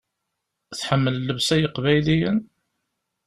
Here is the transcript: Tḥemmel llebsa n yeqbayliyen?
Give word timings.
Tḥemmel 0.79 1.15
llebsa 1.19 1.55
n 1.57 1.61
yeqbayliyen? 1.61 2.39